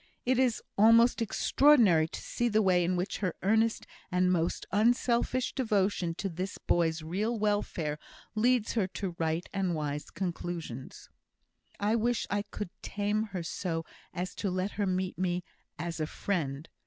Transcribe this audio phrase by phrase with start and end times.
[0.25, 5.53] It is almost extraordinary to see the way in which her earnest and most unselfish
[5.53, 7.99] devotion to this boy's real welfare
[8.33, 11.07] leads her to right and wise conclusions."
[11.79, 16.07] "I wish I could tame her so as to let me meet her as a
[16.07, 16.67] friend.